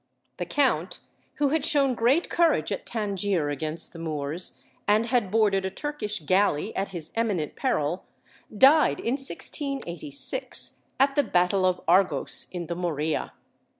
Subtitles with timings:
[0.37, 1.01] The count,
[1.35, 6.21] who had shown great courage at Tangier against the Moors, and had boarded a Turkish
[6.21, 8.05] galley at his eminent peril,
[8.49, 13.33] died in 1686, at the battle of Argos in the Morea.